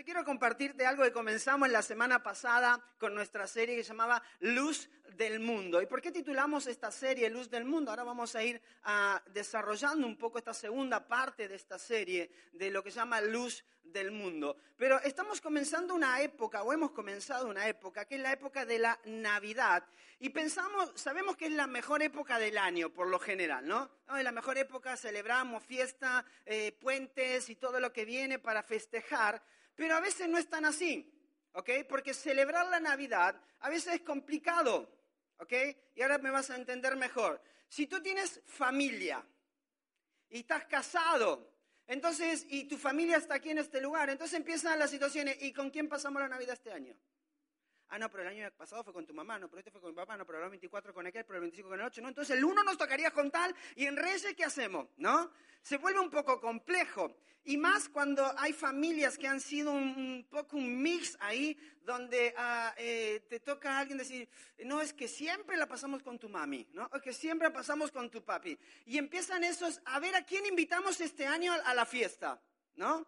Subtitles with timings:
[0.00, 4.22] Yo quiero compartirte algo que comenzamos la semana pasada con nuestra serie que se llamaba
[4.38, 4.88] Luz
[5.18, 5.82] del Mundo.
[5.82, 7.90] ¿Y por qué titulamos esta serie Luz del Mundo?
[7.90, 12.70] Ahora vamos a ir ah, desarrollando un poco esta segunda parte de esta serie de
[12.70, 14.56] lo que se llama Luz del Mundo.
[14.78, 18.78] Pero estamos comenzando una época, o hemos comenzado una época, que es la época de
[18.78, 19.84] la Navidad.
[20.18, 23.90] Y pensamos, sabemos que es la mejor época del año, por lo general, ¿no?
[24.16, 29.42] Es la mejor época, celebramos fiesta, eh, puentes y todo lo que viene para festejar.
[29.80, 31.10] Pero a veces no es tan así,
[31.54, 31.70] ¿ok?
[31.88, 34.94] Porque celebrar la Navidad a veces es complicado,
[35.38, 35.54] ¿ok?
[35.94, 37.40] Y ahora me vas a entender mejor.
[37.66, 39.26] Si tú tienes familia
[40.28, 41.50] y estás casado,
[41.86, 45.70] entonces, y tu familia está aquí en este lugar, entonces empiezan las situaciones, ¿y con
[45.70, 46.94] quién pasamos la Navidad este año?
[47.88, 49.92] Ah, no, pero el año pasado fue con tu mamá, no, pero este fue con
[49.92, 52.08] mi papá, no, pero el 24 con aquel, pero el 25 con el 8, ¿no?
[52.08, 54.88] Entonces el uno nos tocaría con tal y en Reyes, ¿qué hacemos?
[54.98, 55.32] ¿No?
[55.62, 57.14] Se vuelve un poco complejo.
[57.44, 62.34] Y más cuando hay familias que han sido un, poco un mix ahí, donde
[62.76, 64.28] eh, te toca a alguien decir,
[64.64, 66.88] no, es que siempre la pasamos con tu mami, ¿no?
[66.92, 68.58] O que siempre la pasamos con tu papi.
[68.84, 72.40] Y empiezan esos, a ver a quién invitamos este año a la fiesta,
[72.76, 73.06] ¿no?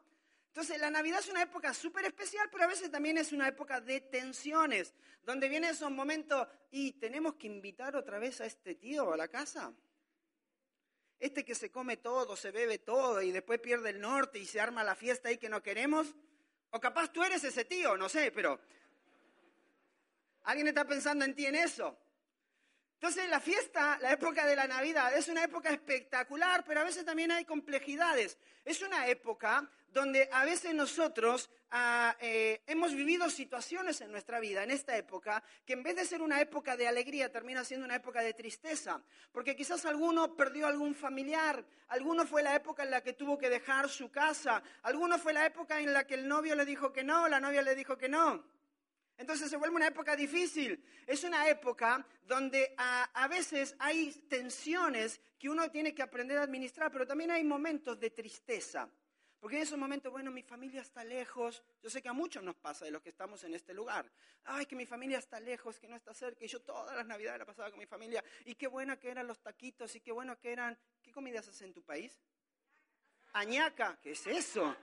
[0.53, 3.81] Entonces, la Navidad es una época súper especial, pero a veces también es una época
[3.81, 4.95] de tensiones,
[5.25, 9.29] donde vienen esos momentos y tenemos que invitar otra vez a este tío a la
[9.29, 9.73] casa.
[11.23, 14.61] Este que se come todo, se bebe todo y después pierde el norte y se
[14.61, 16.17] arma la fiesta ahí que no queremos.
[16.71, 18.59] O capaz tú eres ese tío, no sé, pero
[20.43, 21.97] alguien está pensando en ti en eso.
[22.95, 27.05] Entonces la fiesta, la época de la Navidad, es una época espectacular, pero a veces
[27.05, 28.37] también hay complejidades.
[28.65, 34.65] Es una época donde a veces nosotros ah, eh, hemos vivido situaciones en nuestra vida,
[34.65, 37.97] en esta época, que en vez de ser una época de alegría, termina siendo una
[37.97, 39.03] época de tristeza.
[39.31, 43.51] Porque quizás alguno perdió algún familiar, alguno fue la época en la que tuvo que
[43.51, 47.05] dejar su casa, alguno fue la época en la que el novio le dijo que
[47.05, 48.43] no, la novia le dijo que no.
[49.19, 50.83] Entonces se vuelve una época difícil.
[51.07, 56.91] Es una época donde a, veces hay tensiones que uno tiene que aprender a administrar,
[56.91, 58.89] pero también hay momentos de tristeza.
[59.43, 61.65] Porque en esos momentos, bueno, mi familia está lejos.
[61.83, 64.09] Yo sé que a muchos nos pasa de los que estamos en este lugar.
[64.45, 66.45] Ay, que mi familia está lejos, que no está cerca.
[66.45, 68.23] Y yo todas las navidades la pasaba con mi familia.
[68.45, 70.79] Y qué bueno que eran los taquitos y qué bueno que eran...
[71.03, 72.23] ¿Qué comidas haces en tu país?
[73.33, 73.99] Añaca.
[74.01, 74.77] ¿Qué es eso?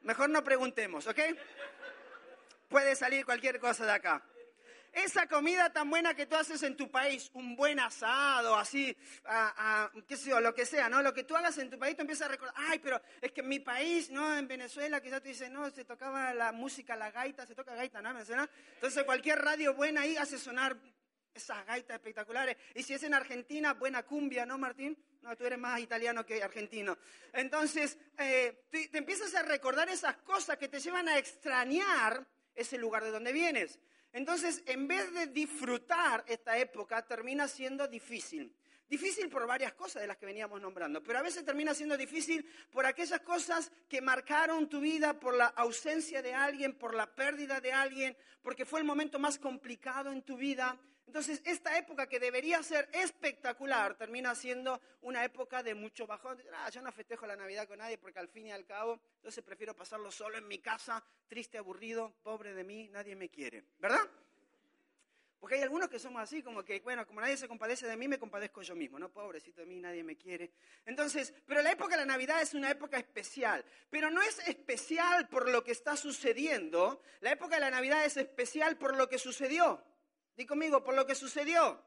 [0.00, 1.20] Mejor no preguntemos, ¿ok?
[2.68, 4.24] Puede salir cualquier cosa de acá.
[4.92, 8.96] Esa comida tan buena que tú haces en tu país, un buen asado, así,
[10.06, 11.02] qué sé yo, lo que sea, ¿no?
[11.02, 13.40] Lo que tú hagas en tu país, tú empiezas a recordar, ay, pero es que
[13.40, 14.36] en mi país, ¿no?
[14.36, 18.02] En Venezuela, quizás tú dices, no, se tocaba la música, la gaita, se toca gaita,
[18.02, 18.10] ¿no?
[18.10, 20.76] Entonces cualquier radio buena ahí hace sonar
[21.34, 22.56] esas gaitas espectaculares.
[22.74, 24.96] Y si es en Argentina, buena cumbia, ¿no, Martín?
[25.22, 26.98] No, tú eres más italiano que argentino.
[27.32, 33.04] Entonces, eh, te, empiezas a recordar esas cosas que te llevan a extrañar ese lugar
[33.04, 33.78] de donde vienes.
[34.12, 38.54] Entonces, en vez de disfrutar esta época, termina siendo difícil.
[38.88, 42.46] Difícil por varias cosas de las que veníamos nombrando, pero a veces termina siendo difícil
[42.70, 47.58] por aquellas cosas que marcaron tu vida, por la ausencia de alguien, por la pérdida
[47.62, 50.78] de alguien, porque fue el momento más complicado en tu vida.
[51.12, 56.42] Entonces, esta época que debería ser espectacular termina siendo una época de mucho bajón.
[56.54, 59.44] Ah, yo no festejo la Navidad con nadie porque al fin y al cabo, entonces
[59.44, 63.62] prefiero pasarlo solo en mi casa, triste, aburrido, pobre de mí, nadie me quiere.
[63.78, 64.00] ¿Verdad?
[65.38, 68.08] Porque hay algunos que somos así, como que, bueno, como nadie se compadece de mí,
[68.08, 69.10] me compadezco yo mismo, ¿no?
[69.10, 70.50] Pobrecito de mí, nadie me quiere.
[70.86, 73.62] Entonces, pero la época de la Navidad es una época especial.
[73.90, 78.16] Pero no es especial por lo que está sucediendo, la época de la Navidad es
[78.16, 79.84] especial por lo que sucedió.
[80.36, 81.82] Di conmigo, por lo que sucedió.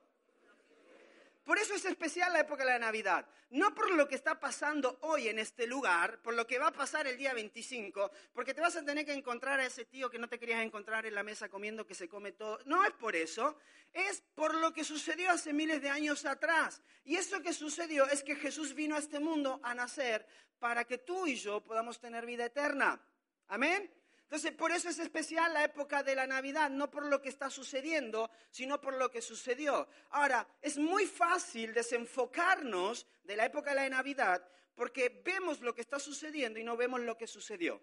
[1.45, 3.27] Por eso es especial la época de la Navidad.
[3.51, 6.71] No por lo que está pasando hoy en este lugar, por lo que va a
[6.71, 10.17] pasar el día 25, porque te vas a tener que encontrar a ese tío que
[10.17, 12.59] no te querías encontrar en la mesa comiendo que se come todo.
[12.65, 13.57] No es por eso,
[13.93, 16.81] es por lo que sucedió hace miles de años atrás.
[17.03, 20.25] Y eso que sucedió es que Jesús vino a este mundo a nacer
[20.57, 22.99] para que tú y yo podamos tener vida eterna.
[23.47, 23.91] Amén.
[24.25, 27.49] Entonces, por eso es especial la época de la Navidad, no por lo que está
[27.49, 29.87] sucediendo, sino por lo que sucedió.
[30.09, 34.43] Ahora, es muy fácil desenfocarnos de la época de la Navidad
[34.75, 37.81] porque vemos lo que está sucediendo y no vemos lo que sucedió.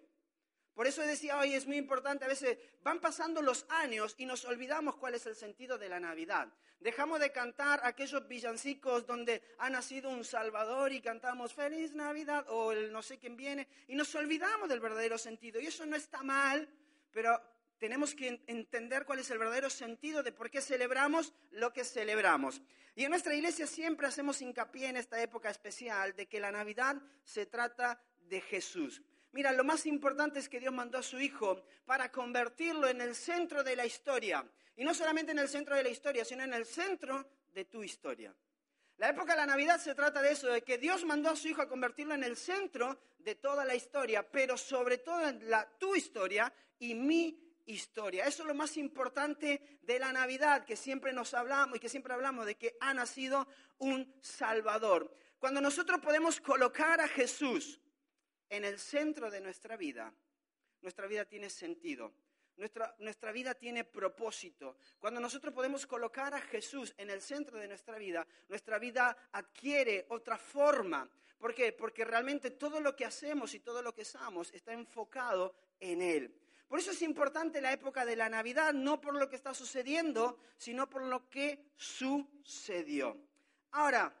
[0.75, 4.43] Por eso decía hoy, es muy importante, a veces van pasando los años y nos
[4.45, 6.47] olvidamos cuál es el sentido de la Navidad.
[6.79, 12.71] Dejamos de cantar aquellos villancicos donde ha nacido un Salvador y cantamos Feliz Navidad o
[12.71, 15.61] el no sé quién viene y nos olvidamos del verdadero sentido.
[15.61, 16.67] Y eso no está mal,
[17.11, 17.39] pero
[17.77, 22.61] tenemos que entender cuál es el verdadero sentido de por qué celebramos lo que celebramos.
[22.95, 27.01] Y en nuestra iglesia siempre hacemos hincapié en esta época especial de que la Navidad
[27.23, 29.01] se trata de Jesús.
[29.33, 33.15] Mira, lo más importante es que Dios mandó a su Hijo para convertirlo en el
[33.15, 34.45] centro de la historia.
[34.75, 37.83] Y no solamente en el centro de la historia, sino en el centro de tu
[37.83, 38.33] historia.
[38.97, 41.47] La época de la Navidad se trata de eso, de que Dios mandó a su
[41.47, 45.67] Hijo a convertirlo en el centro de toda la historia, pero sobre todo en la,
[45.79, 48.27] tu historia y mi historia.
[48.27, 52.13] Eso es lo más importante de la Navidad, que siempre nos hablamos y que siempre
[52.13, 53.47] hablamos de que ha nacido
[53.79, 55.11] un Salvador.
[55.39, 57.79] Cuando nosotros podemos colocar a Jesús
[58.53, 60.13] en el centro de nuestra vida,
[60.81, 62.13] nuestra vida tiene sentido.
[62.55, 64.77] Nuestra, nuestra, vida tiene propósito.
[64.99, 70.05] Cuando nosotros podemos colocar a Jesús en el centro de nuestra vida, nuestra vida adquiere
[70.09, 71.09] otra forma.
[71.39, 71.73] ¿Por qué?
[71.73, 76.39] Porque realmente todo lo que hacemos y todo lo que somos está enfocado en Él.
[76.67, 80.37] Por eso es importante la época de la Navidad, no por lo que está sucediendo,
[80.57, 83.17] sino por lo que sucedió.
[83.71, 84.13] Ahora,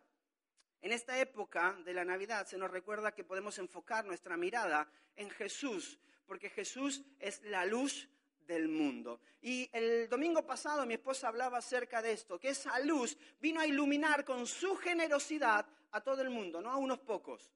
[0.83, 4.85] en esta época de la Navidad se nos recuerda que podemos enfocar nuestra mirada
[5.15, 8.09] en Jesús, porque Jesús es la luz
[8.45, 9.21] del mundo.
[9.41, 13.65] Y el domingo pasado mi esposa hablaba acerca de esto, que esa luz vino a
[13.65, 17.53] iluminar con su generosidad a todo el mundo, no a unos pocos.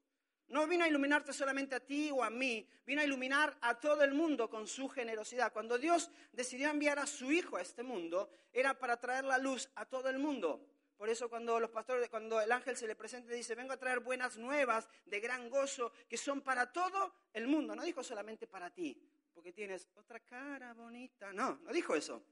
[0.48, 4.06] No vino a iluminarte solamente a ti o a mí, vino a iluminar a todo
[4.06, 5.52] el mundo con su generosidad.
[5.52, 9.70] Cuando Dios decidió enviar a su Hijo a este mundo, era para traer la luz
[9.76, 10.66] a todo el mundo.
[10.98, 14.00] Por eso cuando los pastores, cuando el ángel se le presenta, dice, vengo a traer
[14.00, 17.76] buenas nuevas de gran gozo, que son para todo el mundo.
[17.76, 19.00] No dijo solamente para ti,
[19.34, 21.32] porque tienes otra cara bonita.
[21.32, 22.24] No, no dijo eso.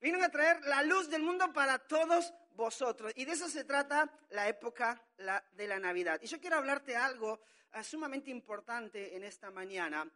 [0.00, 3.12] Vino a traer la luz del mundo para todos vosotros.
[3.16, 5.02] Y de eso se trata la época
[5.52, 6.20] de la Navidad.
[6.22, 7.40] Y yo quiero hablarte algo
[7.72, 10.08] eh, sumamente importante en esta mañana.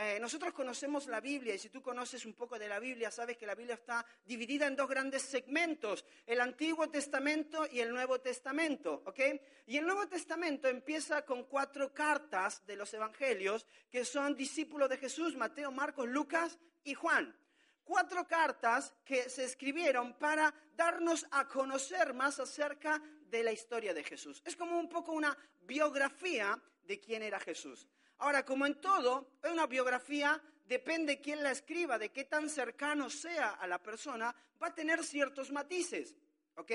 [0.00, 3.36] Eh, nosotros conocemos la Biblia y si tú conoces un poco de la Biblia, sabes
[3.36, 8.20] que la Biblia está dividida en dos grandes segmentos, el Antiguo Testamento y el Nuevo
[8.20, 9.18] Testamento, ¿ok?
[9.66, 14.98] Y el Nuevo Testamento empieza con cuatro cartas de los Evangelios que son discípulos de
[14.98, 17.36] Jesús, Mateo, Marcos, Lucas y Juan.
[17.82, 24.04] Cuatro cartas que se escribieron para darnos a conocer más acerca de la historia de
[24.04, 24.42] Jesús.
[24.44, 27.88] Es como un poco una biografía de quién era Jesús.
[28.18, 33.50] Ahora, como en todo, una biografía depende quién la escriba, de qué tan cercano sea
[33.54, 36.16] a la persona, va a tener ciertos matices.
[36.56, 36.72] ¿Ok?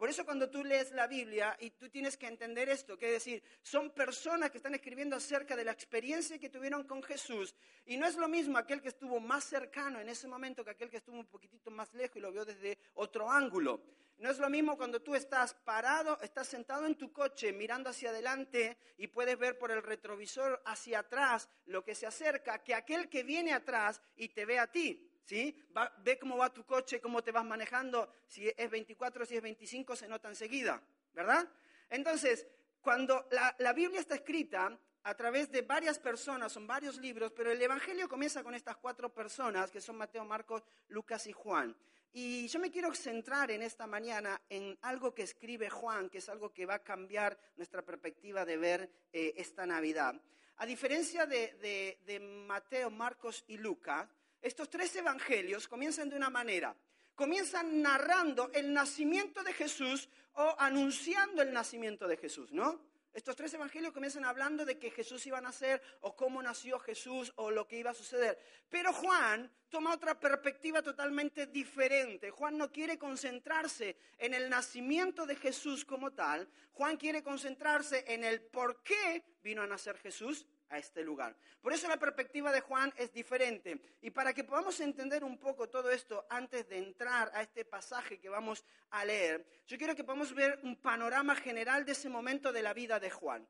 [0.00, 3.12] Por eso cuando tú lees la Biblia y tú tienes que entender esto, que es
[3.12, 7.54] decir, son personas que están escribiendo acerca de la experiencia que tuvieron con Jesús
[7.84, 10.88] y no es lo mismo aquel que estuvo más cercano en ese momento que aquel
[10.88, 13.82] que estuvo un poquitito más lejos y lo vio desde otro ángulo.
[14.20, 18.10] No es lo mismo cuando tú estás parado, estás sentado en tu coche mirando hacia
[18.10, 23.08] adelante y puedes ver por el retrovisor hacia atrás lo que se acerca, que aquel
[23.08, 25.10] que viene atrás y te ve a ti.
[25.24, 25.56] ¿sí?
[26.04, 29.96] ve cómo va tu coche, cómo te vas manejando, si es 24, si es 25,
[29.96, 30.82] se nota enseguida,
[31.14, 31.48] ¿verdad?
[31.88, 32.46] Entonces,
[32.82, 37.50] cuando la, la Biblia está escrita a través de varias personas, son varios libros, pero
[37.50, 41.74] el Evangelio comienza con estas cuatro personas, que son Mateo, Marcos, Lucas y Juan.
[42.12, 46.28] Y yo me quiero centrar en esta mañana en algo que escribe Juan, que es
[46.28, 50.20] algo que va a cambiar nuestra perspectiva de ver eh, esta Navidad.
[50.56, 54.08] A diferencia de, de, de Mateo, Marcos y Lucas,
[54.42, 56.74] estos tres evangelios comienzan de una manera.
[57.14, 62.89] Comienzan narrando el nacimiento de Jesús o anunciando el nacimiento de Jesús, ¿no?
[63.12, 67.32] Estos tres evangelios comienzan hablando de que Jesús iba a nacer o cómo nació Jesús
[67.36, 68.38] o lo que iba a suceder.
[68.68, 72.30] Pero Juan toma otra perspectiva totalmente diferente.
[72.30, 76.48] Juan no quiere concentrarse en el nacimiento de Jesús como tal.
[76.72, 81.36] Juan quiere concentrarse en el por qué vino a nacer Jesús a este lugar.
[81.60, 83.80] Por eso la perspectiva de Juan es diferente.
[84.00, 88.18] Y para que podamos entender un poco todo esto antes de entrar a este pasaje
[88.18, 92.52] que vamos a leer, yo quiero que podamos ver un panorama general de ese momento
[92.52, 93.46] de la vida de Juan.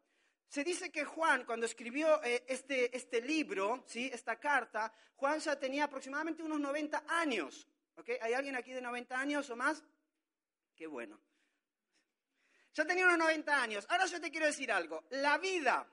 [0.48, 4.10] Se dice que Juan, cuando escribió eh, este, este, libro, ¿sí?
[4.12, 7.68] esta carta, Juan ya tenía aproximadamente unos 90 años.
[8.20, 9.84] ¿Hay alguien aquí de 90 años o más?
[10.74, 11.20] Qué bueno.
[12.74, 13.86] Ya tenía unos 90 años.
[13.90, 15.04] Ahora yo te quiero decir algo.
[15.10, 15.86] La vida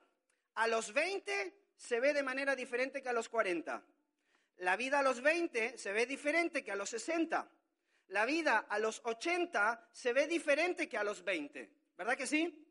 [0.58, 3.84] a los 20 se ve de manera diferente que a los 40.
[4.58, 7.48] La vida a los 20 se ve diferente que a los 60.
[8.08, 11.70] La vida a los 80 se ve diferente que a los 20.
[11.96, 12.68] ¿Verdad que sí?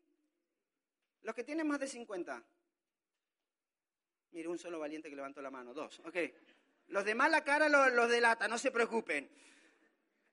[1.21, 2.43] Los que tienen más de 50.
[4.31, 5.73] Mire, un solo valiente que levantó la mano.
[5.73, 6.01] Dos.
[6.01, 6.17] Ok.
[6.87, 9.29] Los de mala cara los, los delata, no se preocupen.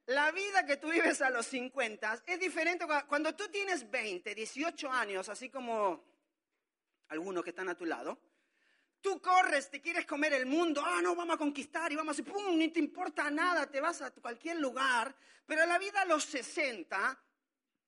[0.07, 4.91] La vida que tú vives a los 50 es diferente cuando tú tienes 20, 18
[4.91, 6.14] años, así como
[7.09, 8.19] algunos que están a tu lado,
[9.01, 12.23] tú corres, te quieres comer el mundo, ah, no, vamos a conquistar y vamos a,
[12.23, 15.15] pum, ni te importa nada, te vas a cualquier lugar,
[15.47, 17.23] pero la vida a los 60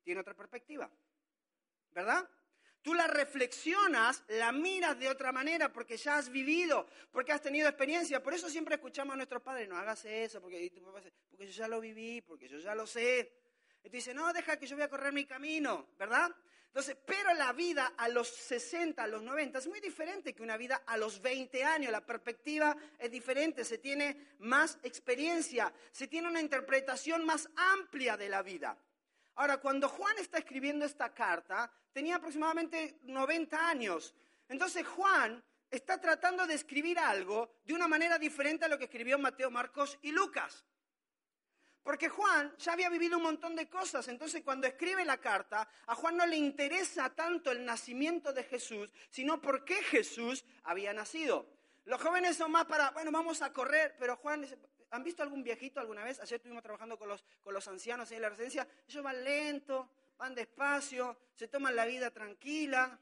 [0.03, 0.91] tiene otra perspectiva,
[1.91, 2.29] ¿verdad?
[2.87, 7.69] Tú la reflexionas, la miras de otra manera porque ya has vivido, porque has tenido
[7.69, 8.23] experiencia.
[8.23, 12.21] Por eso siempre escuchamos a nuestros padres, no hagas eso, porque, yo ya lo viví,
[12.21, 13.33] porque yo ya lo sé.
[13.83, 16.31] Tú dices, no, deja que yo voy a correr mi camino, ¿verdad?
[16.77, 20.59] Entonces, pero la vida a los 60, a los 90 es muy diferente que una
[20.59, 21.91] vida a los 20 años.
[21.91, 28.29] La perspectiva es diferente, se tiene más experiencia, se tiene una interpretación más amplia de
[28.29, 28.77] la vida.
[29.37, 34.15] Ahora, cuando Juan está escribiendo esta carta, tenía aproximadamente 90 años.
[34.47, 39.19] Entonces Juan está tratando de escribir algo de una manera diferente a lo que escribió
[39.19, 40.63] Mateo, Marcos y Lucas.
[41.87, 45.95] Porque Juan ya había vivido un montón de cosas, entonces cuando escribe la carta, a
[45.95, 51.47] Juan no le interesa tanto el nacimiento de Jesús, sino por qué Jesús había nacido.
[51.85, 54.45] Los jóvenes son más para, bueno, vamos a correr, pero Juan
[54.91, 56.19] ¿han visto algún viejito alguna vez?
[56.19, 59.89] Ayer estuvimos trabajando con los, con los ancianos en la residencia, ellos van lento,
[60.19, 62.99] van despacio, se toman la vida tranquila.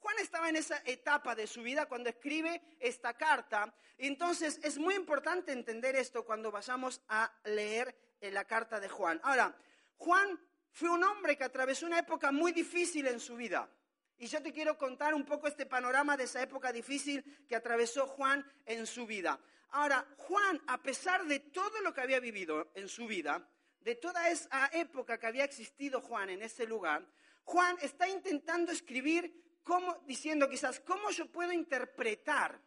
[0.00, 3.72] Juan estaba en esa etapa de su vida cuando escribe esta carta.
[3.98, 9.20] Entonces es muy importante entender esto cuando vayamos a leer la carta de Juan.
[9.22, 9.54] Ahora,
[9.96, 10.40] Juan
[10.72, 13.68] fue un hombre que atravesó una época muy difícil en su vida.
[14.16, 18.06] Y yo te quiero contar un poco este panorama de esa época difícil que atravesó
[18.06, 19.38] Juan en su vida.
[19.70, 23.46] Ahora, Juan, a pesar de todo lo que había vivido en su vida,
[23.80, 27.06] de toda esa época que había existido Juan en ese lugar,
[27.44, 32.60] Juan está intentando escribir cómo, diciendo quizás, ¿cómo yo puedo interpretar?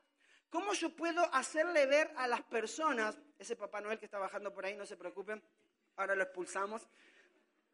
[0.50, 4.66] ¿Cómo yo puedo hacerle ver a las personas, ese Papá Noel que está bajando por
[4.66, 5.44] ahí, no se preocupen,
[5.98, 6.88] ahora lo expulsamos.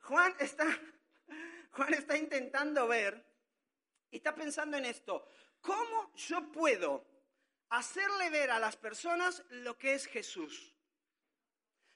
[0.02, 0.66] Juan está,
[1.74, 3.24] Juan está intentando ver
[4.10, 5.28] y está pensando en esto,
[5.62, 7.06] ¿cómo yo puedo
[7.70, 10.76] hacerle ver a las personas lo que es Jesús?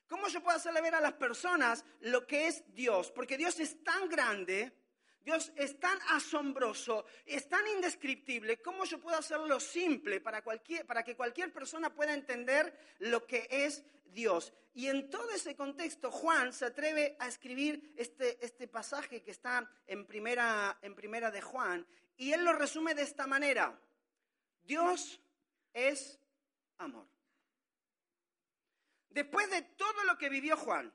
[0.08, 3.10] ¿Cómo yo puedo hacerle ver a las personas lo que es Dios?
[3.10, 4.83] Porque Dios es tan grande
[5.24, 10.44] Dios es tan asombroso, es tan indescriptible, ¿cómo yo puedo hacerlo simple para,
[10.86, 14.54] para que cualquier persona pueda entender lo que es Dios?
[14.74, 19.70] Y en todo ese contexto, Juan se atreve a escribir este, este pasaje que está
[19.88, 21.88] en primera, en primera de Juan,
[22.18, 23.80] y él lo resume de esta manera.
[24.64, 25.22] Dios
[25.74, 26.20] es
[26.78, 27.08] amor.
[29.10, 30.92] Después de todo lo que vivió Juan,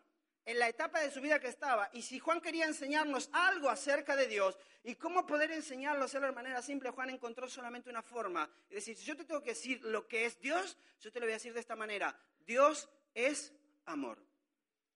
[0.49, 1.91] en la etapa de su vida que estaba.
[1.93, 6.33] Y si Juan quería enseñarnos algo acerca de Dios y cómo poder enseñarlo, hacerlo de
[6.33, 8.51] manera simple, Juan encontró solamente una forma.
[8.71, 11.27] Es decir, si yo te tengo que decir lo que es Dios, yo te lo
[11.27, 12.19] voy a decir de esta manera.
[12.47, 13.53] Dios es
[13.85, 14.25] amor.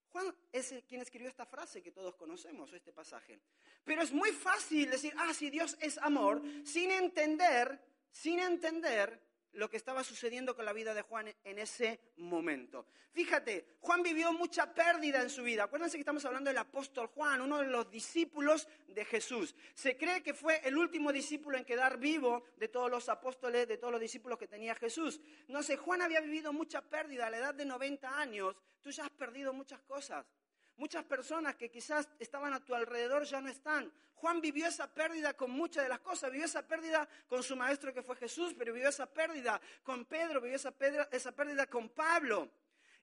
[0.08, 3.38] Juan es quien escribió esta frase que todos conocemos, este pasaje.
[3.84, 7.78] Pero es muy fácil decir, ah, si Dios es amor, sin entender,
[8.10, 9.20] sin entender
[9.54, 12.86] lo que estaba sucediendo con la vida de Juan en ese momento.
[13.12, 15.64] Fíjate, Juan vivió mucha pérdida en su vida.
[15.64, 19.54] Acuérdense que estamos hablando del apóstol Juan, uno de los discípulos de Jesús.
[19.74, 23.76] Se cree que fue el último discípulo en quedar vivo de todos los apóstoles, de
[23.76, 25.20] todos los discípulos que tenía Jesús.
[25.48, 28.56] No sé, Juan había vivido mucha pérdida a la edad de 90 años.
[28.80, 30.24] Tú ya has perdido muchas cosas.
[30.76, 33.92] Muchas personas que quizás estaban a tu alrededor ya no están.
[34.14, 36.30] Juan vivió esa pérdida con muchas de las cosas.
[36.30, 40.40] Vivió esa pérdida con su maestro que fue Jesús, pero vivió esa pérdida con Pedro,
[40.40, 42.48] vivió esa pérdida, con Pablo.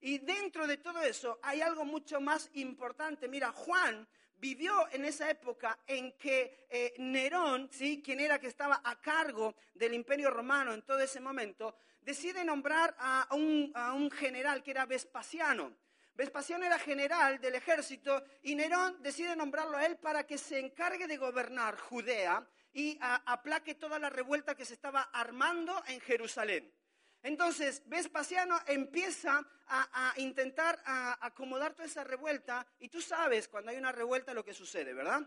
[0.01, 3.27] Y dentro de todo eso hay algo mucho más importante.
[3.27, 4.07] Mira, Juan
[4.37, 8.01] vivió en esa época en que eh, Nerón, ¿sí?
[8.01, 12.95] quien era que estaba a cargo del imperio romano en todo ese momento, decide nombrar
[12.97, 15.75] a un general que era Vespasiano.
[16.19, 21.07] Vespasiano era general del ejército y Nerón decide nombrarlo a él para que se encargue
[21.07, 26.75] de gobernar Judea y aplaque toda la revuelta que se estaba armando en Jerusalén.
[27.23, 30.83] Entonces, Vespasiano empieza a, intentar
[31.21, 35.25] acomodar toda esa revuelta y tú sabes cuando hay una revuelta lo que sucede, ¿verdad?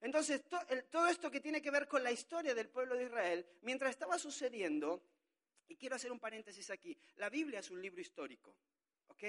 [0.00, 0.44] Entonces,
[0.88, 4.16] todo esto que tiene que ver con la historia del pueblo de Israel, mientras estaba
[4.20, 5.02] sucediendo,
[5.66, 8.56] y quiero hacer un paréntesis aquí, la Biblia es un libro histórico,
[9.08, 9.24] ¿ok?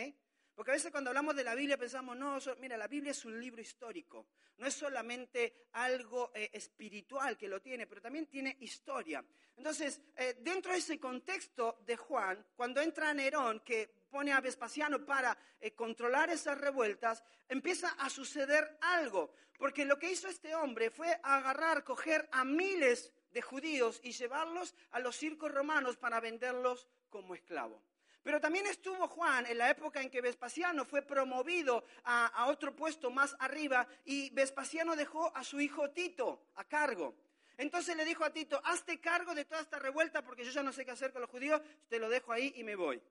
[0.55, 3.39] Porque a veces cuando hablamos de la Biblia pensamos, no, mira, la Biblia es un
[3.39, 9.25] libro histórico, no es solamente algo eh, espiritual que lo tiene, pero también tiene historia.
[9.57, 15.03] Entonces, eh, dentro de ese contexto de Juan, cuando entra Nerón, que pone a Vespasiano
[15.03, 20.91] para eh, controlar esas revueltas, empieza a suceder algo, porque lo que hizo este hombre
[20.91, 26.87] fue agarrar, coger a miles de judíos y llevarlos a los circos romanos para venderlos
[27.09, 27.92] como esclavos.
[28.23, 33.11] Pero también estuvo Juan en la época en que Vespasiano fue promovido a, otro puesto
[33.11, 37.13] más arriba y Vespasiano dejó a su hijo Tito a cargo.
[37.57, 40.71] Entonces le dijo a Tito, hazte cargo de toda esta revuelta porque yo ya no
[40.71, 43.01] sé qué hacer con los judíos, te lo dejo ahí y me voy.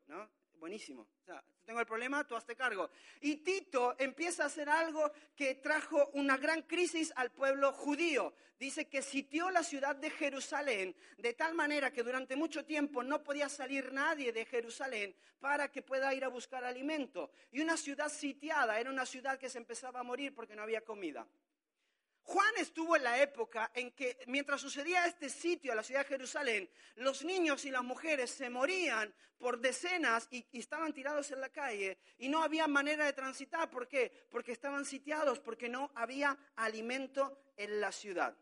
[0.62, 1.09] Buenísimo.
[1.23, 2.88] O sea, tengo el problema, tú hazte cargo.
[3.21, 8.33] Y Tito empieza a hacer algo que trajo una gran crisis al pueblo judío.
[8.61, 13.25] Dice que sitió la ciudad de Jerusalén de tal manera que durante mucho tiempo no
[13.25, 17.33] podía salir nadie de Jerusalén para que pueda ir a buscar alimento.
[17.50, 20.83] Y una ciudad sitiada era una ciudad que se empezaba a morir porque no había
[20.83, 21.26] comida.
[22.25, 26.09] Juan estuvo en la época en que, mientras sucedía este sitio a la ciudad de
[26.09, 31.49] Jerusalén, los niños y las mujeres se morían por decenas y, estaban tirados en la
[31.49, 33.69] calle y no había manera de transitar.
[33.69, 34.26] ¿Por qué?
[34.31, 38.37] Porque estaban sitiados, porque no había alimento en la ciudad.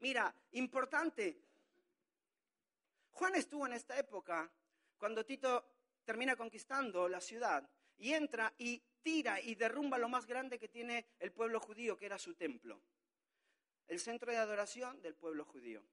[0.00, 1.40] Mira, importante,
[3.12, 4.50] Juan estuvo en esta época
[4.98, 5.64] cuando Tito
[6.04, 7.66] termina conquistando la ciudad
[7.98, 12.06] y entra y tira y derrumba lo más grande que tiene el pueblo judío, que
[12.06, 12.80] era su templo,
[13.86, 15.84] el centro de adoración del pueblo judío.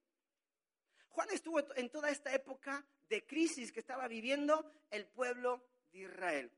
[1.09, 6.51] Juan estuvo en toda esta época de crisis que estaba viviendo el pueblo de Israel.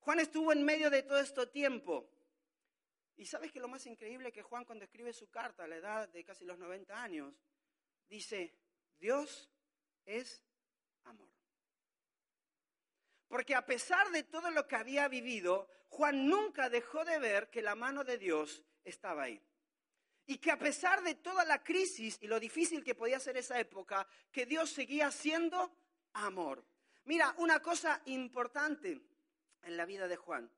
[0.00, 2.08] Juan estuvo en medio de todo este tiempo.
[3.16, 6.08] Y sabes que lo más increíble que Juan cuando escribe su carta a la edad
[6.08, 7.34] de casi los 90 años,
[8.08, 8.54] dice,
[8.98, 9.50] Dios
[10.04, 10.42] es
[11.04, 11.31] amor.
[13.32, 17.62] Porque a pesar de todo lo que había vivido, Juan nunca dejó de ver que
[17.62, 19.40] la mano de Dios estaba ahí.
[20.26, 23.58] Y que a pesar de toda la crisis y lo difícil que podía ser esa
[23.58, 25.74] época, que Dios seguía siendo
[26.12, 26.62] amor.
[27.04, 29.00] Mira, una cosa importante
[29.62, 30.50] en la vida de Juan.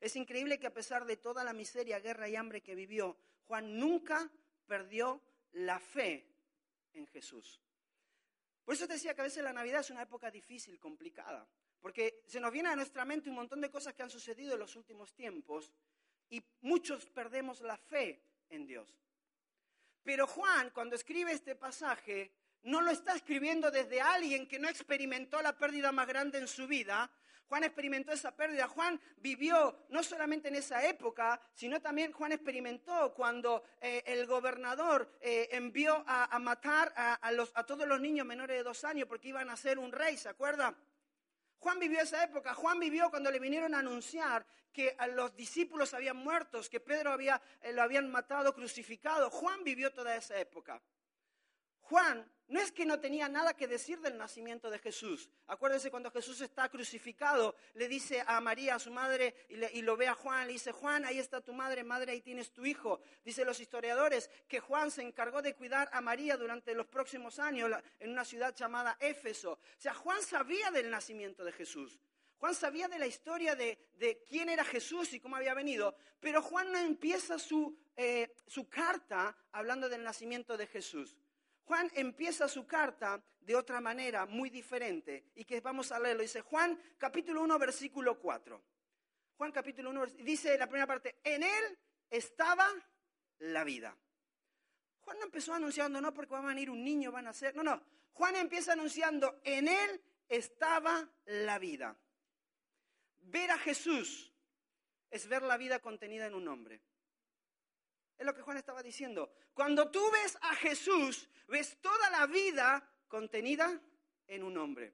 [0.00, 3.78] Es increíble que a pesar de toda la miseria, guerra y hambre que vivió, Juan
[3.78, 4.32] nunca
[4.66, 5.20] perdió
[5.52, 6.26] la fe
[6.94, 7.60] en Jesús.
[8.64, 11.46] Por eso te decía que a veces la Navidad es una época difícil, complicada.
[11.80, 14.60] Porque se nos viene a nuestra mente un montón de cosas que han sucedido en
[14.60, 15.70] los últimos tiempos
[16.30, 18.20] y muchos perdemos la fe
[18.50, 18.98] en Dios.
[20.02, 22.32] Pero Juan, cuando escribe este pasaje,
[22.62, 26.66] no lo está escribiendo desde alguien que no experimentó la pérdida más grande en su
[26.66, 27.10] vida.
[27.48, 28.68] Juan experimentó esa pérdida.
[28.68, 35.10] Juan vivió no solamente en esa época, sino también Juan experimentó cuando eh, el gobernador
[35.20, 39.48] eh, envió a, matar a, a todos los niños menores de dos años porque iban
[39.48, 40.76] a ser un rey, ¿se acuerda?
[41.58, 42.54] Juan vivió esa época.
[42.54, 47.40] Juan vivió cuando le vinieron a anunciar que los discípulos habían muertos, que Pedro había,
[47.62, 49.30] eh, lo habían matado, crucificado.
[49.30, 50.80] Juan vivió toda esa época.
[51.88, 55.30] Juan no es que no tenía nada que decir del nacimiento de Jesús.
[55.46, 60.06] Acuérdense cuando Jesús está crucificado, le dice a María, a su madre, y, lo ve
[60.06, 63.00] a Juan, le dice, Juan, ahí está tu madre, madre, ahí tienes tu hijo.
[63.24, 67.70] Dicen los historiadores que Juan se encargó de cuidar a María durante los próximos años
[68.00, 69.52] en una ciudad llamada Éfeso.
[69.52, 71.98] O sea, Juan sabía del nacimiento de Jesús.
[72.38, 73.78] Juan sabía de la historia de,
[74.28, 79.36] quién era Jesús y cómo había venido, pero Juan no empieza su, eh, su carta
[79.52, 81.16] hablando del nacimiento de Jesús.
[81.68, 86.22] Juan empieza su carta de otra manera muy diferente y que vamos a leerlo.
[86.22, 88.64] Dice Juan capítulo 1 versículo 4.
[89.36, 91.78] Juan capítulo 1 dice la primera parte, en él
[92.08, 92.66] estaba
[93.40, 93.94] la vida.
[95.02, 97.62] Juan no empezó anunciando, no porque va a venir un niño, van a ser, no,
[97.62, 97.82] no.
[98.14, 101.94] Juan empieza anunciando, en él estaba la vida.
[103.18, 104.32] Ver a Jesús
[105.10, 106.80] es ver la vida contenida en un hombre.
[108.18, 109.30] Es lo que Juan estaba diciendo.
[109.54, 113.80] Cuando tú ves a Jesús, ves toda la vida contenida
[114.26, 114.92] en un hombre.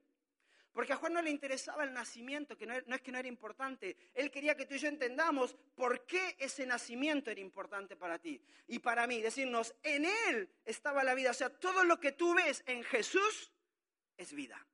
[0.71, 3.95] Porque a Juan no le interesaba el nacimiento, que no, es que no era importante.
[4.13, 8.41] Él quería que tú y yo entendamos por qué ese nacimiento era importante para ti
[8.67, 9.21] y para mí.
[9.21, 11.31] Decirnos, en Él estaba la vida.
[11.31, 13.53] O sea, todo lo que tú ves en Jesús
[14.17, 14.67] es vida.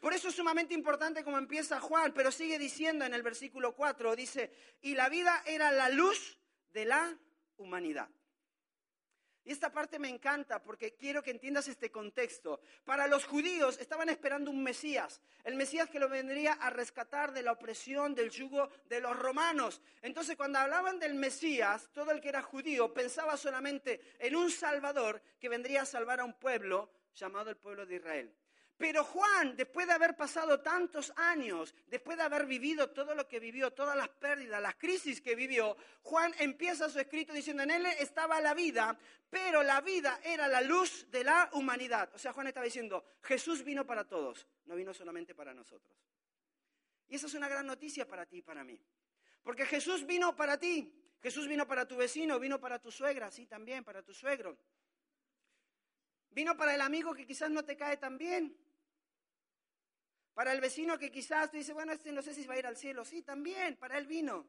[0.00, 4.16] Por eso es sumamente importante como empieza Juan, pero sigue diciendo en el versículo 4,
[4.16, 6.38] dice, y la vida era la luz
[6.70, 7.18] de la
[7.62, 8.08] humanidad.
[9.44, 12.60] Y esta parte me encanta porque quiero que entiendas este contexto.
[12.84, 17.42] Para los judíos estaban esperando un Mesías, el Mesías que lo vendría a rescatar de
[17.42, 19.80] la opresión, del yugo de los romanos.
[20.02, 25.22] Entonces cuando hablaban del Mesías, todo el que era judío pensaba solamente en un Salvador
[25.40, 28.36] que vendría a salvar a un pueblo llamado el pueblo de Israel.
[28.80, 33.38] Pero Juan, después de haber pasado tantos años, después de haber vivido todo lo que
[33.38, 37.84] vivió, todas las pérdidas, las crisis que vivió, Juan empieza su escrito diciendo, en él
[37.84, 42.10] estaba la vida, pero la vida era la luz de la humanidad.
[42.14, 45.94] O sea, Juan estaba diciendo, Jesús vino para todos, no vino solamente para nosotros.
[47.06, 48.80] Y esa es una gran noticia para ti y para mí.
[49.42, 50.90] Porque Jesús vino para ti,
[51.20, 54.56] Jesús vino para tu vecino, vino para tu suegra, sí, también, para tu suegro.
[56.30, 58.56] Vino para el amigo que quizás no te cae tan bien.
[60.40, 62.66] Para el vecino que quizás te dice, bueno, este no sé si va a ir
[62.66, 63.04] al cielo.
[63.04, 64.48] Sí, también, para él vino.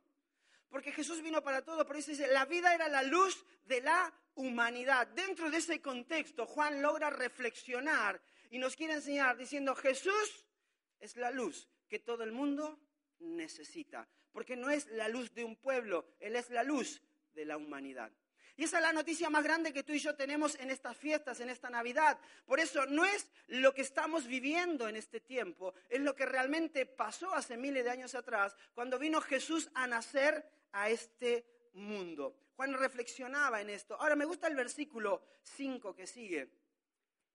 [0.69, 1.85] Porque Jesús vino para todo.
[1.85, 5.05] Por eso dice, la vida era la luz de la humanidad.
[5.07, 10.45] Dentro de ese contexto, Juan logra reflexionar y nos quiere enseñar diciendo, Jesús
[11.01, 12.79] es la luz que todo el mundo
[13.19, 17.01] necesita, porque no es la luz de un pueblo, Él es la luz
[17.33, 18.13] de la humanidad.
[18.57, 21.39] Y esa es la noticia más grande que tú y yo tenemos en estas fiestas,
[21.39, 22.19] en esta Navidad.
[22.45, 26.85] Por eso no es lo que estamos viviendo en este tiempo, es lo que realmente
[26.85, 32.35] pasó hace miles de años atrás, cuando vino Jesús a nacer a este mundo.
[32.55, 33.99] Juan reflexionaba en esto.
[33.99, 36.49] Ahora me gusta el versículo 5 que sigue,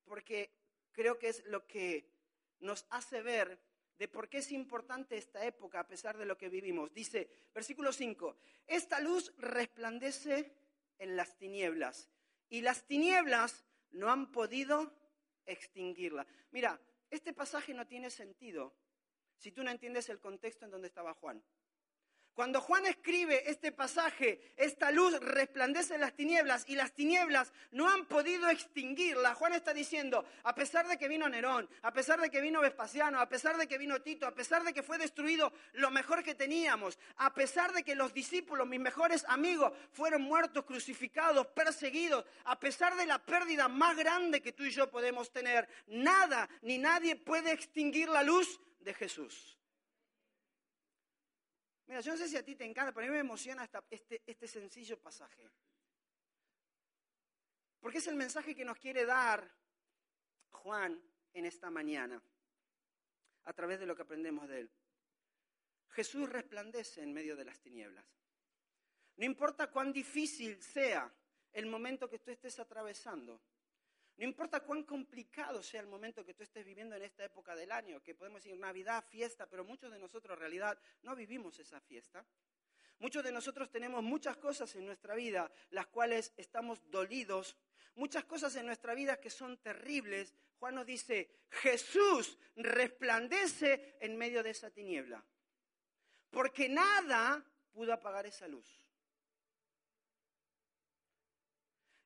[0.05, 0.50] porque
[0.92, 2.09] creo que es lo que
[2.61, 3.59] nos hace ver
[3.98, 6.92] de por qué es importante esta época a pesar de lo que vivimos.
[6.92, 10.52] Dice, versículo 5, esta luz resplandece
[10.98, 12.11] en las tinieblas
[12.48, 14.92] y las tinieblas no han podido
[15.46, 16.26] extinguirla.
[16.50, 16.80] Mira,
[17.11, 18.74] este pasaje no tiene sentido
[19.37, 21.42] si tú no entiendes el contexto en donde estaba Juan.
[22.37, 27.88] Cuando Juan escribe este pasaje, esta luz resplandece en las tinieblas y las tinieblas no
[27.88, 29.35] han podido extinguirla.
[29.35, 33.20] Juan está diciendo, a pesar de que vino Nerón, a pesar de que vino Vespasiano,
[33.20, 36.35] a pesar de que vino Tito, a pesar de que fue destruido lo mejor que
[36.35, 42.61] teníamos, a pesar de que los discípulos, mis mejores amigos, fueron muertos, crucificados, perseguidos, a
[42.61, 47.16] pesar de la pérdida más grande que tú y yo podemos tener, nada ni nadie
[47.16, 49.57] puede extinguir la luz de Jesús.
[51.87, 54.22] Mira, yo no sé si a ti te encanta, pero a mí me emociona este,
[54.27, 55.49] este sencillo pasaje.
[57.81, 59.49] Porque es el mensaje que nos quiere dar
[60.51, 61.01] Juan
[61.33, 62.20] en esta mañana,
[63.44, 64.70] a través de lo que aprendemos de él.
[65.90, 68.05] Jesús resplandece en medio de las tinieblas.
[69.16, 71.12] No importa cuán difícil sea
[71.53, 73.40] el momento que tú estés atravesando,
[74.16, 77.70] no importa cuán complicado sea el momento que tú estés viviendo en esta época del
[77.70, 81.81] año, que podemos decir Navidad, fiesta, pero muchos de nosotros en realidad no vivimos esa
[81.81, 82.24] fiesta.
[82.98, 87.59] Muchos de nosotros tenemos muchas cosas en nuestra vida, las cuales estamos dolidos,
[87.94, 90.35] muchas cosas en nuestra vida que son terribles.
[90.59, 95.22] Juan nos dice, Jesús resplandece en medio de esa tiniebla,
[96.31, 98.86] porque nada pudo apagar esa luz.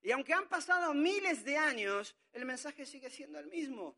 [0.02, 3.96] Y aunque han pasado miles de años, el mensaje sigue siendo el mismo.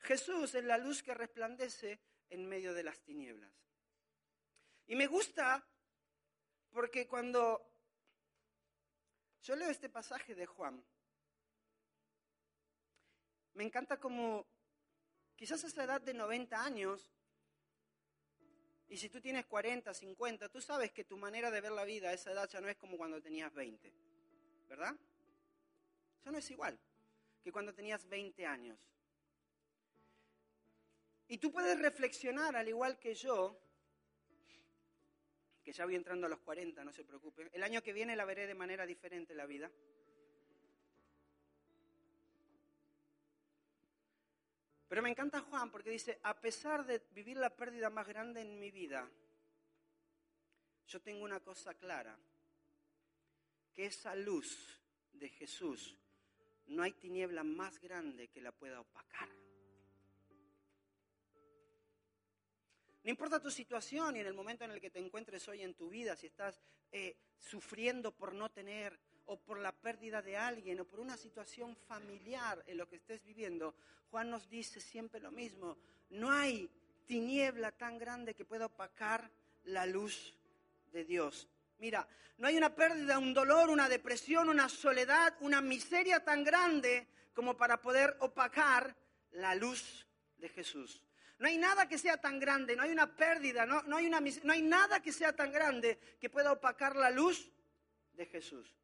[0.00, 3.52] Jesús es la luz que resplandece en medio de las tinieblas.
[4.86, 5.66] Y me gusta
[6.70, 7.68] porque cuando
[9.42, 10.84] yo leo este pasaje de Juan,
[13.54, 14.46] me encanta como
[15.34, 17.10] quizás esa edad de 90 años,
[18.88, 22.08] y si tú tienes 40, 50, tú sabes que tu manera de ver la vida
[22.08, 23.92] a esa edad ya no es como cuando tenías 20.
[24.68, 24.94] ¿Verdad?
[26.24, 26.78] Ya no es igual
[27.42, 28.78] que cuando tenías 20 años.
[31.28, 33.60] Y tú puedes reflexionar, al igual que yo,
[35.62, 37.48] que ya voy entrando a los 40, no se preocupe.
[37.52, 39.70] El año que viene la veré de manera diferente la vida.
[44.88, 48.58] Pero me encanta Juan porque dice, a pesar de vivir la pérdida más grande en
[48.58, 49.06] mi vida,
[50.86, 52.18] yo tengo una cosa clara
[53.78, 54.58] que esa luz
[55.12, 55.96] de Jesús,
[56.66, 59.28] no hay tiniebla más grande que la pueda opacar.
[63.04, 65.74] No importa tu situación y en el momento en el que te encuentres hoy en
[65.74, 66.60] tu vida, si estás
[66.90, 71.76] eh, sufriendo por no tener o por la pérdida de alguien o por una situación
[71.76, 73.76] familiar en lo que estés viviendo,
[74.10, 75.78] Juan nos dice siempre lo mismo,
[76.10, 76.68] no hay
[77.06, 79.30] tiniebla tan grande que pueda opacar
[79.66, 80.34] la luz
[80.90, 81.48] de Dios.
[81.78, 82.06] Mira,
[82.38, 87.56] no hay una pérdida, un dolor, una depresión, una soledad, una miseria tan grande como
[87.56, 88.96] para poder opacar
[89.32, 90.06] la luz
[90.38, 91.02] de Jesús.
[91.38, 94.52] No hay nada que sea tan grande, no hay una pérdida, no, hay, una, no
[94.52, 97.50] hay nada que sea tan grande que pueda opacar la luz
[98.14, 98.74] de Jesús.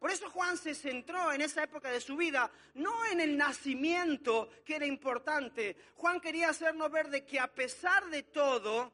[0.00, 4.50] Por eso Juan se centró en esa época de su vida, no en el nacimiento,
[4.64, 5.76] que era importante.
[5.94, 8.92] Juan quería hacernos ver de que a pesar de todo,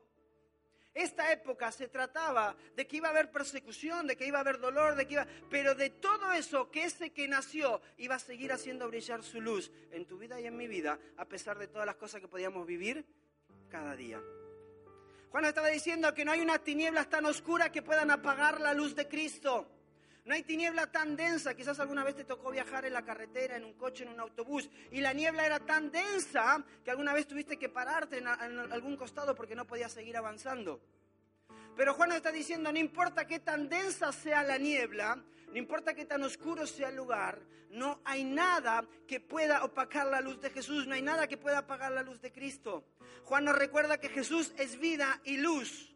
[0.96, 4.58] esta época se trataba de que iba a haber persecución, de que iba a haber
[4.58, 8.50] dolor, de que iba, pero de todo eso que ese que nació iba a seguir
[8.50, 11.84] haciendo brillar su luz en tu vida y en mi vida, a pesar de todas
[11.84, 13.04] las cosas que podíamos vivir
[13.68, 14.22] cada día.
[15.30, 18.96] Juan estaba diciendo que no hay unas tinieblas tan oscuras que puedan apagar la luz
[18.96, 19.75] de Cristo.
[20.26, 21.54] No hay tiniebla tan densa.
[21.54, 24.68] Quizás alguna vez te tocó viajar en la carretera, en un coche, en un autobús,
[24.90, 29.36] y la niebla era tan densa que alguna vez tuviste que pararte en, algún costado
[29.36, 30.80] porque no podías seguir avanzando.
[31.76, 36.04] Pero Juan está diciendo, no importa qué tan densa sea la niebla, no importa qué
[36.04, 40.88] tan oscuro sea el lugar, no hay nada que pueda opacar la luz de Jesús,
[40.88, 42.84] no hay nada que pueda apagar la luz de Cristo.
[43.22, 45.94] Juan nos recuerda que Jesús es vida y luz,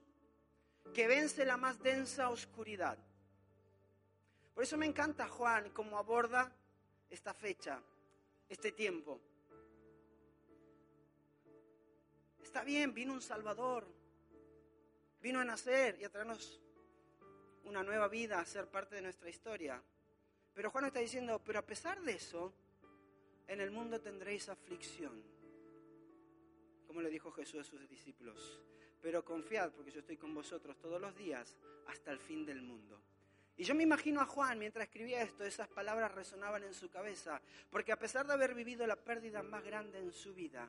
[0.95, 2.97] que vence la más densa oscuridad.
[4.55, 6.53] Por eso me encanta Juan cómo aborda
[7.09, 7.81] esta fecha,
[8.49, 9.21] este tiempo.
[12.43, 13.87] Está bien, vino un Salvador.
[15.21, 16.61] Vino a nacer y a traernos
[17.65, 19.83] una nueva vida, a ser parte de nuestra historia.
[20.55, 22.53] Pero Juan está diciendo, pero a pesar de eso,
[23.47, 25.23] en el mundo tendréis aflicción.
[26.87, 28.61] Como le dijo Jesús a sus discípulos.
[29.01, 33.01] Pero confiad, porque yo estoy con vosotros todos los días hasta el fin del mundo.
[33.61, 37.43] Y yo me imagino a Juan mientras escribía esto, esas palabras resonaban en su cabeza,
[37.69, 40.67] porque a pesar de haber vivido la pérdida más grande en su vida,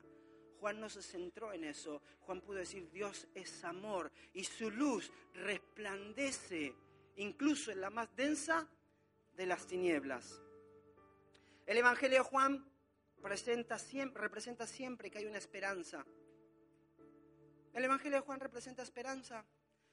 [0.60, 2.02] Juan no se centró en eso.
[2.20, 6.74] Juan pudo decir, Dios es amor y su luz resplandece
[7.16, 8.68] incluso en la más densa
[9.36, 10.42] de las tinieblas.
[11.64, 12.62] El Evangelio de Juan
[13.22, 16.04] representa siempre que hay una esperanza.
[17.72, 19.46] El Evangelio de Juan representa esperanza.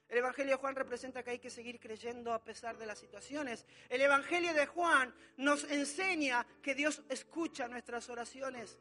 [0.10, 3.66] El Evangelio de Juan representa que hay que seguir creyendo a pesar de las situaciones.
[3.90, 8.80] El Evangelio de Juan nos enseña que Dios escucha nuestras oraciones.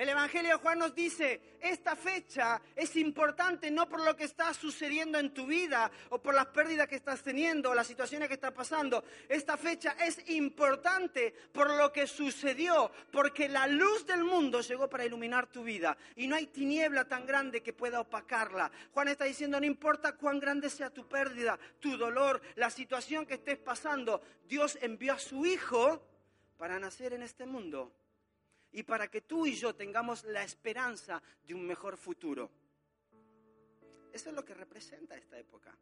[0.00, 4.54] El Evangelio de Juan nos dice, esta fecha es importante no por lo que está
[4.54, 8.32] sucediendo en tu vida o por las pérdidas que estás teniendo o las situaciones que
[8.36, 9.04] estás pasando.
[9.28, 15.04] Esta fecha es importante por lo que sucedió, porque la luz del mundo llegó para
[15.04, 18.72] iluminar tu vida y no hay tiniebla tan grande que pueda opacarla.
[18.94, 23.34] Juan está diciendo, no importa cuán grande sea tu pérdida, tu dolor, la situación que
[23.34, 26.02] estés pasando, Dios envió a su Hijo
[26.56, 27.92] para nacer en este mundo
[28.72, 32.50] y para que tú y yo tengamos la esperanza de un mejor futuro.
[34.12, 35.76] Eso es lo que representa esta época.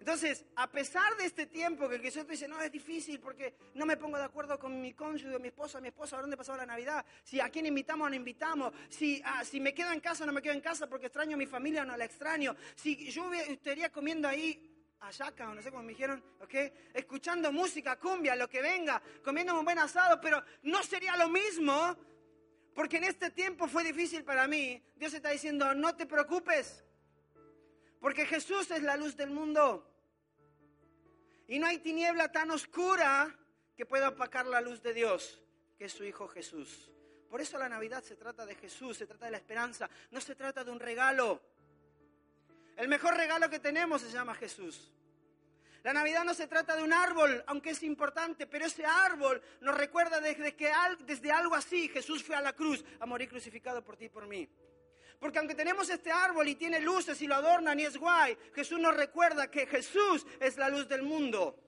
[0.00, 3.20] Entonces, a pesar de este tiempo que el que yo te dice, no, es difícil
[3.20, 6.38] porque no me pongo de acuerdo con mi cónyuge, mi esposa, mi esposa, ¿a dónde
[6.38, 7.04] pasó la Navidad?
[7.22, 10.26] Si a quién invitamos o no invitamos, si, ah, si me quedo en casa o
[10.26, 13.10] no me quedo en casa porque extraño a mi familia o no la extraño, si
[13.10, 14.69] yo estaría comiendo ahí
[15.00, 16.54] ayaca o no sé cómo me dijeron, ¿ok?
[16.94, 21.96] Escuchando música, cumbia, lo que venga, comiendo un buen asado, pero no sería lo mismo,
[22.74, 24.82] porque en este tiempo fue difícil para mí.
[24.96, 26.84] Dios está diciendo, no te preocupes,
[28.00, 29.86] porque Jesús es la luz del mundo.
[31.46, 33.36] Y no hay tiniebla tan oscura
[33.76, 35.42] que pueda opacar la luz de Dios,
[35.76, 36.90] que es su Hijo Jesús.
[37.28, 40.34] Por eso la Navidad se trata de Jesús, se trata de la esperanza, no se
[40.34, 41.40] trata de un regalo.
[42.80, 44.90] El mejor regalo que tenemos se llama Jesús.
[45.82, 49.76] La Navidad no se trata de un árbol, aunque es importante, pero ese árbol nos
[49.76, 53.98] recuerda desde que desde algo así Jesús fue a la cruz a morir crucificado por
[53.98, 54.48] ti y por mí.
[55.18, 58.80] Porque aunque tenemos este árbol y tiene luces y lo adornan y es guay, Jesús
[58.80, 61.58] nos recuerda que Jesús es la luz del mundo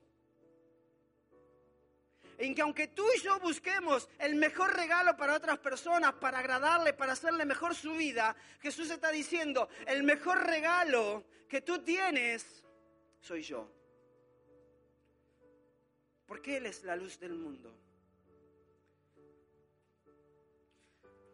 [2.39, 6.93] en que aunque tú y yo busquemos el mejor regalo para otras personas, para agradarle,
[6.93, 12.65] para hacerle mejor su vida, Jesús está diciendo, el mejor regalo que tú tienes
[13.21, 13.71] soy yo.
[16.27, 17.77] Porque Él es la luz del mundo.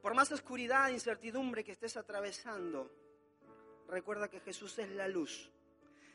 [0.03, 2.91] Por más oscuridad e incertidumbre que estés atravesando,
[3.89, 5.51] recuerda que Jesús es la luz.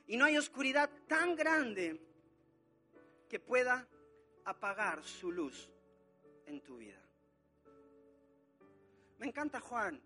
[0.07, 1.99] Y no hay oscuridad tan grande
[3.29, 3.87] que pueda
[4.45, 5.71] apagar su luz
[6.45, 6.99] en tu vida.
[9.19, 10.01] Me encanta Juan,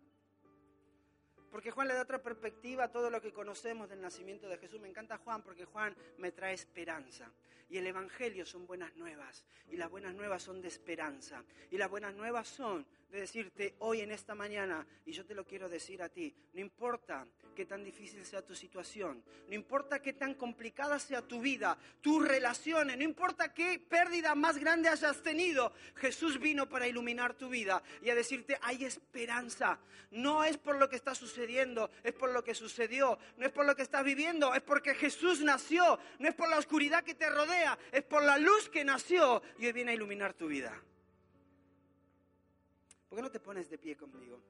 [1.52, 4.80] porque Juan le da otra perspectiva a todo lo que conocemos del nacimiento de Jesús.
[4.80, 7.32] Me encanta Juan porque Juan me trae esperanza.
[7.70, 9.44] Y el Evangelio son buenas nuevas.
[9.68, 11.44] Y las buenas nuevas son de esperanza.
[11.72, 15.46] Y las buenas nuevas son de decirte hoy en esta mañana, y yo te lo
[15.46, 20.14] quiero decir a ti, no importa qué tan difícil sea tu situación, no importa qué
[20.14, 25.74] tan complicada sea tu vida, tus relaciones, no importa qué pérdida más grande hayas tenido,
[25.96, 29.80] Jesús vino para iluminar tu vida y a decirte, hay esperanza.
[30.12, 33.66] No es por lo que está sucediendo, es por lo que sucedió, no es por
[33.66, 37.30] lo que estás viviendo, es porque Jesús nació, no es por la oscuridad que te
[37.30, 40.82] rodea, es por la luz que nació y hoy viene a iluminar tu vida.
[43.10, 44.42] ¿Por qué no te pones de pie conmigo?